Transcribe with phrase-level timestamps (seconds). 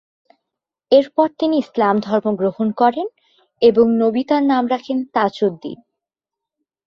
[0.91, 3.07] এরপর তিনি ইসলাম ধর্ম গ্রহণ করেন
[3.61, 5.79] এবং নবী তার নাম রাখেন তাজউদ্দিন।